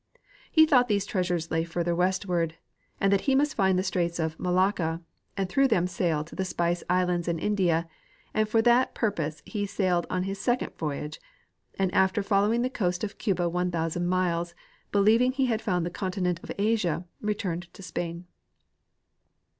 He 0.51 0.65
thought 0.65 0.87
these 0.87 1.05
treasures 1.05 1.51
lay 1.51 1.63
further 1.63 1.93
westward, 1.95 2.55
and 2.99 3.13
that 3.13 3.21
he 3.29 3.35
must 3.35 3.53
find 3.53 3.77
the 3.77 3.83
straits 3.83 4.17
of 4.17 4.39
Malacca, 4.39 4.99
and 5.37 5.47
through 5.47 5.67
them 5.67 5.85
sail 5.85 6.23
to 6.23 6.35
the 6.35 6.41
S^^ice 6.41 6.81
islands 6.89 7.27
and 7.27 7.39
India, 7.39 7.87
and 8.33 8.49
for 8.49 8.63
that 8.63 8.95
purpose 8.95 9.43
he 9.45 9.67
sailed 9.67 10.07
on 10.09 10.23
his 10.23 10.39
second 10.41 10.73
voyage, 10.75 11.21
and 11.77 11.93
after 11.93 12.23
following 12.23 12.63
the 12.63 12.67
coast 12.67 13.03
of 13.03 13.19
Cuba 13.19 13.47
1,000 13.47 14.07
miles, 14.07 14.55
believ 14.91 15.21
ing 15.21 15.33
he 15.33 15.45
had 15.45 15.61
found 15.61 15.85
the 15.85 15.91
continent 15.91 16.39
of 16.41 16.51
Asia, 16.57 17.05
returned 17.21 17.71
to 17.75 17.83
Spain. 17.83 18.25